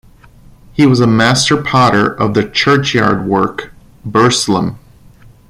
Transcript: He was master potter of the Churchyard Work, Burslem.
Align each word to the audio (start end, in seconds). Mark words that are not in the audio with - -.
He 0.73 0.87
was 0.87 0.99
master 1.01 1.57
potter 1.61 2.11
of 2.11 2.33
the 2.33 2.49
Churchyard 2.49 3.27
Work, 3.27 3.71
Burslem. 4.03 4.79